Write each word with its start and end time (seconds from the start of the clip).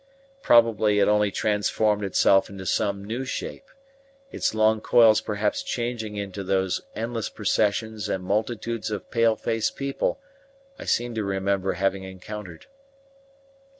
Probably 0.41 0.97
it 0.97 1.07
only 1.07 1.29
transformed 1.29 2.03
itself 2.03 2.49
into 2.49 2.65
some 2.65 3.05
new 3.05 3.23
shape, 3.23 3.67
its 4.31 4.55
long 4.55 4.81
coils 4.81 5.21
perhaps 5.21 5.61
changing 5.61 6.15
into 6.15 6.43
those 6.43 6.81
endless 6.95 7.29
processions 7.29 8.09
and 8.09 8.23
multitudes 8.23 8.89
of 8.89 9.11
pale 9.11 9.35
faced 9.35 9.75
people 9.75 10.19
I 10.79 10.85
seem 10.85 11.13
to 11.13 11.23
remember 11.23 11.73
having 11.73 12.03
encountered. 12.03 12.65